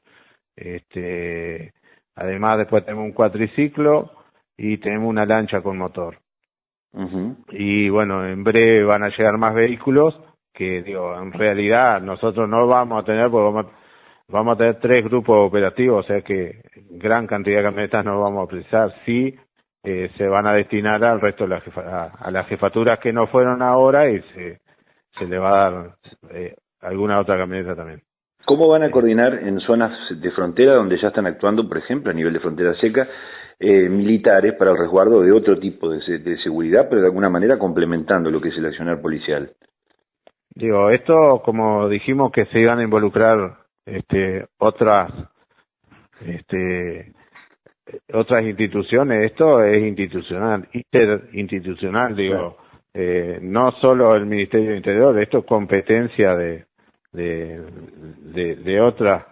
Este, 0.56 1.74
además 2.16 2.58
después 2.58 2.84
tenemos 2.84 3.06
un 3.06 3.14
cuatriciclo 3.14 4.12
y 4.58 4.78
tenemos 4.80 5.10
una 5.10 5.26
lancha 5.26 5.62
con 5.62 5.78
motor. 5.78 6.18
Y 7.52 7.90
bueno, 7.90 8.26
en 8.26 8.44
breve 8.44 8.84
van 8.84 9.04
a 9.04 9.10
llegar 9.10 9.38
más 9.38 9.54
vehículos 9.54 10.20
que 10.58 10.82
digo, 10.82 11.16
en 11.22 11.32
realidad 11.32 12.02
nosotros 12.02 12.50
no 12.50 12.66
vamos 12.66 13.04
a 13.04 13.06
tener, 13.06 13.30
porque 13.30 13.70
vamos, 14.28 14.56
a 14.56 14.58
tener 14.58 14.80
tres 14.80 15.04
grupos 15.04 15.48
operativos, 15.48 16.04
o 16.04 16.08
sea 16.08 16.22
que 16.22 16.64
gran 16.90 17.28
cantidad 17.28 17.58
de 17.58 17.64
camionetas 17.64 18.04
no 18.04 18.20
vamos 18.20 18.46
a 18.46 18.50
precisar, 18.50 18.92
sí 19.06 19.36
eh, 19.84 20.10
se 20.18 20.28
van 20.28 20.48
a 20.48 20.54
destinar 20.54 21.04
al 21.06 21.22
resto 21.22 21.44
de 21.44 21.50
la 21.52 22.12
a, 22.20 22.32
las 22.32 22.48
jefaturas 22.48 22.98
que 23.00 23.14
no 23.14 23.28
fueron 23.28 23.62
ahora 23.62 24.10
y 24.10 24.20
se, 24.34 24.62
se 25.20 25.26
le 25.26 25.38
va 25.38 25.50
a 25.50 25.72
dar 25.72 25.96
eh, 26.32 26.56
alguna 26.82 27.20
otra 27.20 27.38
camioneta 27.38 27.76
también. 27.76 28.02
¿Cómo 28.44 28.68
van 28.68 28.82
a 28.82 28.90
coordinar 28.90 29.36
en 29.44 29.60
zonas 29.60 29.92
de 30.10 30.32
frontera 30.32 30.74
donde 30.74 31.00
ya 31.00 31.10
están 31.10 31.28
actuando, 31.28 31.68
por 31.68 31.78
ejemplo, 31.78 32.10
a 32.10 32.16
nivel 32.16 32.34
de 32.34 32.40
frontera 32.40 32.74
seca, 32.82 33.08
eh, 33.60 33.90
militares 33.90 34.54
para 34.58 34.72
el 34.72 34.78
resguardo 34.78 35.22
de 35.22 35.32
otro 35.32 35.60
tipo 35.60 35.90
de, 35.92 36.00
de, 36.18 36.38
seguridad, 36.42 36.88
pero 36.90 37.02
de 37.02 37.08
alguna 37.08 37.30
manera 37.30 37.60
complementando 37.60 38.32
lo 38.32 38.42
que 38.42 38.50
es 38.50 38.58
el 38.58 38.66
accionar 38.66 39.00
policial? 39.02 39.52
Digo, 40.58 40.90
esto, 40.90 41.44
como 41.46 41.88
dijimos 41.88 42.32
que 42.32 42.46
se 42.46 42.60
iban 42.60 42.80
a 42.80 42.84
involucrar 42.84 43.58
este, 43.86 44.48
otras, 44.58 45.14
este, 46.26 47.14
otras 48.12 48.42
instituciones, 48.42 49.32
esto 49.32 49.64
es 49.64 49.78
institucional, 49.78 50.68
interinstitucional, 50.74 52.16
digo, 52.16 52.58
eh, 52.92 53.38
no 53.40 53.72
solo 53.74 54.16
el 54.16 54.26
Ministerio 54.26 54.70
del 54.70 54.78
Interior, 54.78 55.20
esto 55.22 55.38
es 55.40 55.46
competencia 55.46 56.36
de, 56.36 56.66
de, 57.12 57.62
de, 58.34 58.56
de 58.56 58.82
otras, 58.82 59.28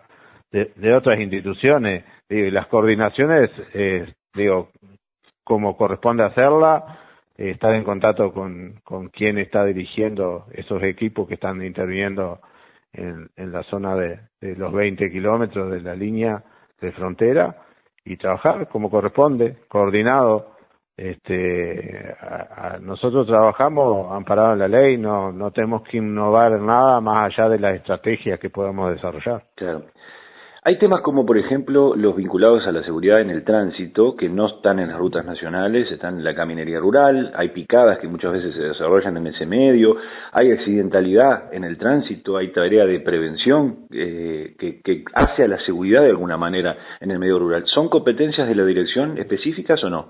de, 0.51 0.74
de, 0.75 0.94
otras 0.94 1.20
instituciones, 1.20 2.05
digo, 2.29 2.46
y 2.46 2.51
las 2.51 2.67
coordinaciones, 2.67 3.50
eh, 3.74 4.13
digo, 4.36 4.70
como 5.44 5.75
corresponde 5.75 6.24
hacerla, 6.24 7.00
eh, 7.38 7.51
estar 7.51 7.74
en 7.74 7.84
contacto 7.84 8.32
con, 8.34 8.80
con 8.84 9.10
quien 9.10 9.38
está 9.38 9.65
dirigiendo 9.65 10.46
esos 10.54 10.82
equipos 10.84 11.27
que 11.27 11.36
están 11.36 11.62
interviniendo 11.63 12.39
en, 12.94 13.30
en 13.36 13.51
la 13.51 13.63
zona 13.63 13.96
de, 13.96 14.20
de 14.42 14.56
los 14.56 14.72
20 14.72 15.10
kilómetros 15.12 15.72
de 15.72 15.82
la 15.82 15.96
línea 15.96 16.44
de 16.82 16.92
frontera 16.92 17.56
y 18.06 18.18
trabajar 18.18 18.68
como 18.70 18.89
corresponde, 18.89 19.58
coordinado. 19.68 20.54
Este, 20.98 22.15
a, 22.22 22.77
nosotros 22.80 23.27
trabajamos 23.27 24.13
amparado 24.13 24.54
en 24.54 24.60
la 24.60 24.68
ley, 24.70 24.98
no, 24.98 25.30
no 25.32 25.51
tenemos 25.51 25.82
que 25.84 25.98
innovar 25.98 26.58
nada 26.62 27.01
más 27.01 27.20
allá 27.20 27.50
de 27.50 27.60
las 27.60 27.75
estrategias 27.75 28.39
que 28.39 28.50
podemos 28.50 28.92
desarrollar. 28.92 29.44
Claro. 29.56 29.84
Hay 30.68 30.80
temas 30.80 31.02
como, 31.02 31.28
por 31.28 31.38
ejemplo, 31.38 31.96
los 31.96 32.16
vinculados 32.16 32.66
a 32.66 32.72
la 32.72 32.84
seguridad 32.84 33.22
en 33.22 33.30
el 33.30 33.44
tránsito, 33.44 34.16
que 34.16 34.28
no 34.28 34.48
están 34.48 34.80
en 34.80 34.88
las 34.88 34.98
rutas 34.98 35.24
nacionales, 35.24 35.92
están 35.92 36.18
en 36.18 36.24
la 36.24 36.34
caminería 36.34 36.80
rural, 36.80 37.32
hay 37.36 37.50
picadas 37.50 38.00
que 38.00 38.08
muchas 38.08 38.34
veces 38.34 38.56
se 38.56 38.64
desarrollan 38.64 39.16
en 39.18 39.28
ese 39.28 39.46
medio, 39.46 39.96
hay 40.32 40.52
accidentalidad 40.52 41.54
en 41.54 41.66
el 41.66 41.78
tránsito, 41.78 42.38
hay 42.38 42.52
tarea 42.52 42.84
de 42.86 43.00
prevención 43.00 43.86
eh, 43.92 44.56
que, 44.58 44.82
que 44.82 45.04
hace 45.14 45.44
a 45.44 45.48
la 45.48 45.64
seguridad 45.64 46.02
de 46.02 46.10
alguna 46.10 46.36
manera 46.36 46.76
en 47.00 47.12
el 47.12 47.20
medio 47.20 47.38
rural. 47.38 47.66
¿Son 47.68 47.88
competencias 47.88 48.48
de 48.48 48.56
la 48.56 48.66
dirección 48.66 49.20
específicas 49.20 49.84
o 49.84 49.92
no? 49.92 50.10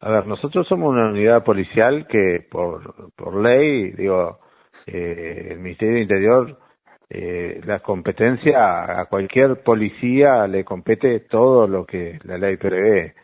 A 0.00 0.10
ver, 0.10 0.26
nosotros 0.26 0.66
somos 0.66 0.88
una 0.88 1.10
unidad 1.10 1.44
policial 1.44 2.06
que 2.06 2.46
por, 2.50 3.46
ley, 3.46 3.90
digo, 3.90 4.38
eh, 4.86 5.48
el 5.50 5.58
Ministerio 5.58 5.92
del 5.92 6.02
Interior 6.04 6.67
eh, 7.10 7.60
la 7.64 7.80
competencia 7.80 9.00
a 9.00 9.06
cualquier 9.06 9.62
policía 9.62 10.46
le 10.46 10.64
compete 10.64 11.20
todo 11.20 11.66
lo 11.66 11.86
que 11.86 12.18
la 12.24 12.38
ley 12.38 12.56
prevé. 12.56 13.14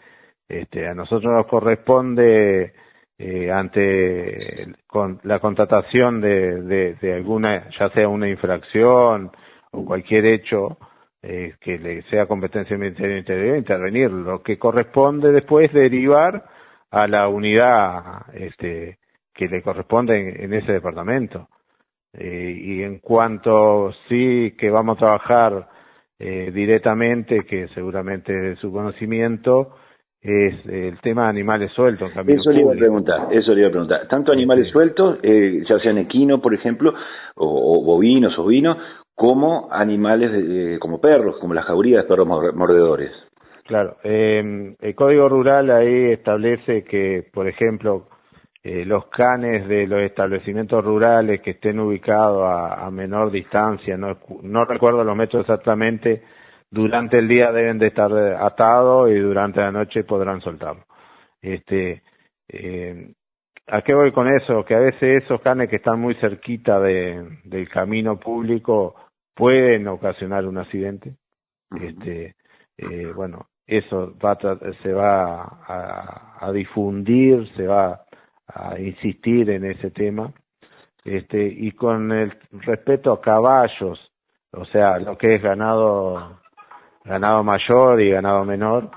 Este, 0.49 0.87
a 0.87 0.95
nosotros 0.95 1.33
nos 1.33 1.47
corresponde 1.47 2.73
eh, 3.19 3.51
ante 3.51 4.75
con, 4.87 5.21
la 5.25 5.39
contratación 5.39 6.21
de, 6.21 6.95
de, 7.01 7.15
alguna, 7.15 7.69
ya 7.79 7.91
sea 7.91 8.09
una 8.09 8.29
infracción 8.29 9.31
o 9.71 9.85
cualquier 9.85 10.27
hecho, 10.27 10.79
eh, 11.23 11.55
que 11.61 11.79
le 11.79 12.03
sea 12.11 12.27
competencia 12.27 12.77
del 12.77 12.81
Ministerio 12.87 13.17
Interior 13.17 13.57
intervenir. 13.57 14.11
Lo 14.11 14.43
que 14.43 14.59
corresponde 14.59 15.33
después 15.33 15.73
derivar 15.73 16.45
a 16.91 17.07
la 17.07 17.29
unidad 17.29 18.27
este, 18.35 18.99
que 19.33 19.49
le 19.49 19.63
corresponde 19.63 20.45
en, 20.45 20.53
ese 20.55 20.73
departamento. 20.73 21.49
Eh, 22.17 22.57
y 22.57 22.83
en 22.83 22.99
cuanto 23.01 23.93
sí 24.09 24.55
que 24.57 24.71
vamos 24.71 24.97
a 24.97 25.01
trabajar 25.01 25.69
eh, 26.19 26.51
directamente, 26.55 27.45
que 27.45 27.69
seguramente 27.69 28.33
de 28.33 28.57
su 28.57 28.71
conocimiento, 28.73 29.75
es 30.21 30.55
el 30.67 30.99
tema 31.01 31.25
de 31.25 31.31
animales 31.31 31.73
sueltos. 31.73 32.11
eso 32.27 32.51
le 32.51 32.61
iba 32.61 32.73
a 32.73 32.77
preguntar, 32.77 33.29
eso 33.31 33.53
le 33.53 33.61
iba 33.61 33.69
a 33.69 33.73
preguntar. 33.73 34.09
Tanto 34.09 34.33
animales 34.33 34.71
sueltos, 34.71 35.19
eh, 35.23 35.63
ya 35.69 35.79
sean 35.81 35.99
equinos, 35.99 36.41
por 36.41 36.55
ejemplo, 36.55 36.95
o, 37.35 37.85
bovinos, 37.85 38.39
ovinos, 38.39 38.79
como 39.15 39.69
animales 39.71 40.79
como 40.81 41.01
perros, 41.01 41.37
como 41.41 41.53
las 41.53 41.67
jaurías 41.67 42.03
de 42.03 42.09
perros 42.09 42.27
mordedores. 42.27 43.11
Claro, 43.65 43.97
eh, 44.05 44.75
el 44.79 44.95
Código 44.95 45.29
Rural 45.29 45.71
ahí 45.71 46.13
establece 46.13 46.85
que, 46.85 47.27
por 47.33 47.49
ejemplo, 47.49 48.09
eh, 48.65 48.87
los 48.87 49.07
canes 49.09 49.69
de 49.69 49.87
los 49.87 50.01
establecimientos 50.01 50.83
rurales 50.83 51.43
que 51.43 51.51
estén 51.51 51.79
ubicados 51.79 52.43
a, 52.47 52.91
menor 52.91 53.31
distancia, 53.31 53.99
no, 53.99 54.19
no 54.43 54.65
recuerdo 54.65 55.05
los 55.05 55.15
metros 55.15 55.43
exactamente, 55.43 56.23
durante 56.71 57.19
el 57.19 57.29
día 57.29 57.53
deben 57.53 57.79
de 57.79 57.89
estar 57.89 58.11
atados 58.13 59.11
y 59.11 59.19
durante 59.19 59.61
la 59.61 59.71
noche 59.71 60.05
podrán 60.05 60.41
soltarlo. 60.41 60.85
Este, 61.43 62.03
eh, 62.49 63.13
¿A 63.67 63.83
qué 63.83 63.95
voy 63.95 64.13
con 64.13 64.29
eso? 64.29 64.65
Que 64.65 64.75
a 64.75 64.81
veces 64.81 65.25
esos 65.25 65.41
canes 65.41 65.69
que 65.69 65.77
están 65.77 66.01
muy 66.01 66.15
cerquita 66.17 66.81
de, 66.81 67.41
del 67.45 67.69
camino 67.69 68.19
público 68.19 68.95
pueden 69.35 69.89
ocasionar 69.89 70.47
un 70.47 70.59
accidente. 70.59 71.17
Este, 71.81 72.35
eh, 72.77 73.13
bueno, 73.15 73.49
eso 73.67 74.15
va 74.23 74.37
se 74.83 74.93
va 74.93 75.43
a, 75.43 76.47
a, 76.47 76.53
difundir, 76.53 77.49
se 77.57 77.67
va 77.67 78.04
a 78.47 78.79
insistir 78.79 79.51
en 79.51 79.65
ese 79.65 79.91
tema. 79.91 80.33
Este, 81.05 81.45
y 81.45 81.73
con 81.73 82.13
el 82.13 82.33
respeto 82.53 83.13
a 83.13 83.21
caballos, 83.21 83.99
o 84.53 84.65
sea, 84.67 84.99
lo 84.99 85.19
que 85.19 85.35
es 85.35 85.43
ganado, 85.43 86.41
ganado 87.05 87.45
mayor 87.45 88.01
y 88.01 88.11
ganado 88.11 88.45
menor, 88.45 88.91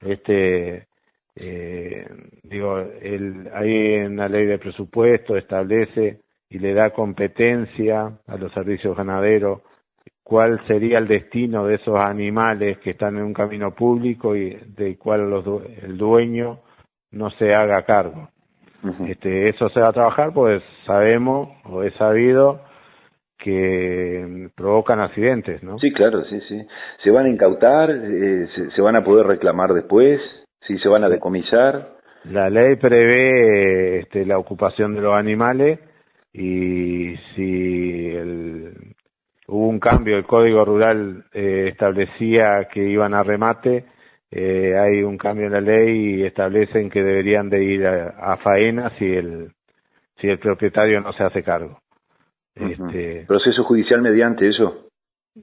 este, 0.00 0.88
eh, 1.36 2.08
digo, 2.42 2.78
el, 2.78 3.48
ahí 3.54 3.94
en 3.94 4.16
la 4.16 4.28
ley 4.28 4.46
de 4.46 4.58
presupuesto 4.58 5.36
establece 5.36 6.22
y 6.48 6.58
le 6.58 6.74
da 6.74 6.90
competencia 6.90 8.18
a 8.26 8.36
los 8.36 8.52
servicios 8.52 8.96
ganaderos 8.96 9.62
cuál 10.24 10.64
sería 10.66 10.98
el 10.98 11.06
destino 11.06 11.66
de 11.66 11.76
esos 11.76 12.04
animales 12.04 12.78
que 12.78 12.90
están 12.90 13.16
en 13.16 13.24
un 13.24 13.34
camino 13.34 13.72
público 13.74 14.34
y 14.34 14.50
del 14.50 14.98
cual 14.98 15.30
los, 15.30 15.44
el 15.82 15.96
dueño 15.96 16.60
no 17.12 17.30
se 17.30 17.52
haga 17.54 17.84
cargo 17.84 18.28
este, 19.08 19.44
eso 19.44 19.68
se 19.70 19.80
va 19.80 19.88
a 19.88 19.92
trabajar 19.92 20.32
pues 20.32 20.62
sabemos 20.86 21.48
o 21.64 21.82
he 21.82 21.90
sabido 21.92 22.60
que 23.40 24.50
provocan 24.54 25.00
accidentes, 25.00 25.62
¿no? 25.62 25.78
Sí, 25.78 25.92
claro, 25.92 26.24
sí, 26.24 26.40
sí. 26.48 26.60
Se 27.02 27.10
van 27.10 27.26
a 27.26 27.30
incautar, 27.30 27.90
eh, 27.90 28.46
se, 28.74 28.82
van 28.82 28.96
a 28.96 29.04
poder 29.04 29.26
reclamar 29.26 29.72
después, 29.72 30.20
sí, 30.66 30.78
se 30.78 30.88
van 30.88 31.04
a 31.04 31.08
decomisar. 31.08 31.96
La 32.24 32.50
ley 32.50 32.76
prevé 32.76 34.00
este, 34.00 34.26
la 34.26 34.38
ocupación 34.38 34.94
de 34.94 35.00
los 35.00 35.18
animales 35.18 35.80
y 36.32 37.16
si 37.34 38.10
el, 38.10 38.74
hubo 39.48 39.68
un 39.68 39.80
cambio, 39.80 40.18
el 40.18 40.26
Código 40.26 40.64
Rural 40.64 41.24
eh, 41.32 41.68
establecía 41.70 42.68
que 42.70 42.86
iban 42.86 43.14
a 43.14 43.22
remate, 43.22 43.86
eh, 44.30 44.78
hay 44.78 45.02
un 45.02 45.18
cambio 45.18 45.46
en 45.46 45.52
la 45.52 45.60
ley 45.60 46.20
y 46.20 46.22
establecen 46.24 46.88
que 46.88 47.02
deberían 47.02 47.50
de 47.50 47.64
ir 47.64 47.86
a, 47.86 48.36
faena 48.36 48.90
si 48.98 49.06
el 49.06 49.50
si 50.20 50.28
el 50.28 50.38
propietario 50.38 51.00
no 51.00 51.12
se 51.14 51.24
hace 51.24 51.42
cargo. 51.42 51.80
este, 52.54 53.24
¿Proceso 53.26 53.64
judicial 53.64 54.02
mediante 54.02 54.46
eso? 54.46 54.90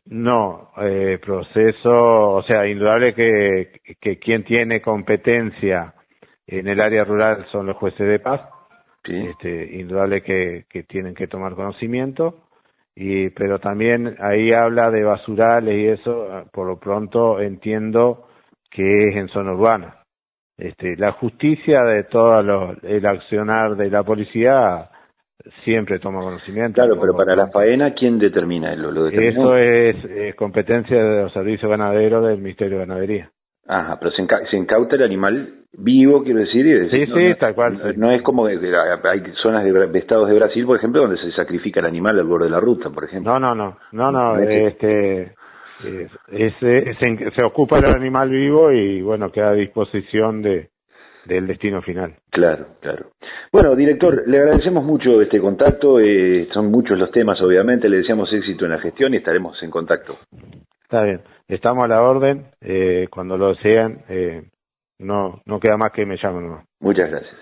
No, 0.05 0.69
eh, 0.81 1.19
proceso, 1.23 2.35
o 2.35 2.43
sea, 2.43 2.67
indudable 2.67 3.13
que, 3.13 3.81
que 3.99 4.19
quien 4.19 4.43
tiene 4.43 4.81
competencia 4.81 5.95
en 6.45 6.67
el 6.67 6.79
área 6.79 7.03
rural 7.03 7.45
son 7.51 7.65
los 7.65 7.77
jueces 7.77 8.07
de 8.07 8.19
paz, 8.19 8.41
este, 9.03 9.77
indudable 9.79 10.21
que, 10.21 10.65
que 10.69 10.83
tienen 10.83 11.15
que 11.15 11.27
tomar 11.27 11.55
conocimiento, 11.55 12.43
y, 12.95 13.29
pero 13.29 13.59
también 13.59 14.15
ahí 14.19 14.51
habla 14.51 14.91
de 14.91 15.03
basurales 15.03 15.75
y 15.75 15.87
eso, 15.87 16.45
por 16.51 16.67
lo 16.67 16.79
pronto 16.79 17.39
entiendo 17.39 18.26
que 18.69 19.09
es 19.09 19.15
en 19.15 19.27
zona 19.29 19.53
urbana. 19.53 20.03
Este, 20.57 20.95
la 20.97 21.11
justicia 21.11 21.83
de 21.83 22.05
todo 22.05 22.75
el 22.81 23.05
accionar 23.05 23.75
de 23.75 23.91
la 23.91 24.03
policía 24.03 24.89
siempre 25.63 25.99
toma 25.99 26.21
conocimiento. 26.21 26.81
Claro, 26.81 26.99
pero 26.99 27.15
para 27.15 27.35
la 27.35 27.47
faena, 27.47 27.93
¿quién 27.93 28.17
determina? 28.17 28.75
¿Lo, 28.75 28.91
lo 28.91 29.07
Eso 29.07 29.55
es, 29.55 30.35
competencia 30.35 30.97
de 30.97 31.23
los 31.23 31.33
servicios 31.33 31.69
ganaderos 31.69 32.25
del 32.27 32.39
Ministerio 32.39 32.79
de 32.79 32.85
Ganadería. 32.85 33.31
Ajá, 33.69 33.97
pero 33.99 34.11
se, 34.11 34.57
incauta 34.57 34.95
el 34.95 35.03
animal 35.03 35.65
vivo, 35.73 36.23
quiero 36.23 36.39
decir. 36.39 36.89
sí, 36.89 37.05
sí, 37.05 37.35
tal 37.37 37.53
cual. 37.53 37.95
No, 37.97 38.09
es 38.11 38.21
como 38.21 38.45
hay 38.47 38.57
zonas 39.43 39.65
de, 39.65 39.99
estados 39.99 40.29
de 40.29 40.37
Brasil, 40.37 40.65
por 40.65 40.77
ejemplo, 40.77 41.01
donde 41.01 41.21
se 41.21 41.31
sacrifica 41.33 41.81
el 41.81 41.87
animal 41.87 42.17
al 42.17 42.25
borde 42.25 42.45
de 42.45 42.51
la 42.51 42.61
ruta, 42.61 42.89
por 42.89 43.03
ejemplo. 43.03 43.33
No, 43.33 43.39
no, 43.39 43.53
no, 43.53 43.77
no, 43.91 44.11
no, 44.11 44.39
este, 44.39 45.35
se, 45.81 47.45
ocupa 47.45 47.79
del 47.79 47.95
animal 47.95 48.29
vivo 48.29 48.71
y 48.71 49.01
bueno, 49.01 49.31
queda 49.31 49.49
a 49.49 49.53
disposición 49.53 50.41
de, 50.41 50.69
del 51.25 51.47
destino 51.47 51.81
final. 51.81 52.15
Claro, 52.29 52.67
claro. 52.79 53.11
Bueno, 53.51 53.75
director, 53.75 54.23
le 54.27 54.37
agradecemos 54.37 54.83
mucho 54.83 55.21
este 55.21 55.39
contacto, 55.39 55.99
eh, 55.99 56.47
son 56.53 56.71
muchos 56.71 56.97
los 56.97 57.11
temas 57.11 57.41
obviamente, 57.41 57.89
le 57.89 57.97
deseamos 57.97 58.31
éxito 58.33 58.65
en 58.65 58.71
la 58.71 58.79
gestión 58.79 59.13
y 59.13 59.17
estaremos 59.17 59.61
en 59.61 59.69
contacto. 59.69 60.17
Está 60.83 61.03
bien, 61.03 61.21
estamos 61.47 61.83
a 61.83 61.87
la 61.87 62.01
orden, 62.01 62.47
eh, 62.61 63.07
cuando 63.11 63.37
lo 63.37 63.55
sean, 63.55 64.03
eh, 64.09 64.43
no, 64.99 65.41
no 65.45 65.59
queda 65.59 65.77
más 65.77 65.91
que 65.91 66.05
me 66.05 66.17
llamen. 66.17 66.59
Muchas 66.79 67.09
gracias. 67.09 67.37